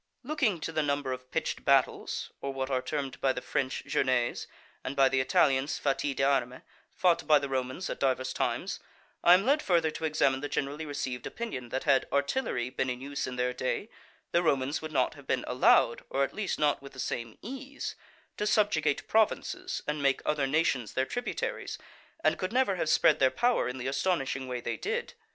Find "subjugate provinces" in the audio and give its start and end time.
18.47-19.83